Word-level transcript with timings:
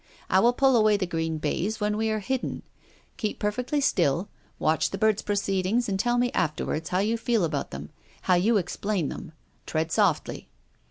I 0.31 0.39
will 0.39 0.51
pull 0.53 0.75
away 0.75 0.97
the 0.97 1.05
green 1.05 1.37
baize 1.37 1.79
when 1.79 1.95
we 1.95 2.09
are 2.09 2.21
hidden. 2.21 2.63
Keep 3.17 3.37
perfectly 3.37 3.79
still, 3.79 4.29
watch 4.57 4.89
the 4.89 4.97
bird's 4.97 5.21
proceedings, 5.21 5.87
and 5.87 5.99
tell 5.99 6.17
me 6.17 6.31
afterwards 6.31 6.89
how 6.89 6.97
you 6.97 7.17
feel 7.19 7.43
about 7.43 7.69
them, 7.69 7.91
how 8.23 8.33
you 8.33 8.57
explain 8.57 9.09
them. 9.09 9.31
Tread 9.67 9.91
softly.' 9.91 10.49